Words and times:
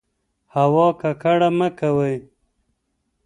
هوا 0.55 0.87
ککړه 1.01 1.49
مه 1.57 1.69
کوئ. 1.79 2.17